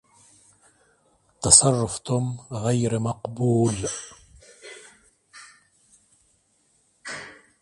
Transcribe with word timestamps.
تصرف 1.41 1.99
توم 1.99 2.39
غير 2.51 2.99
مقبول. 2.99 3.75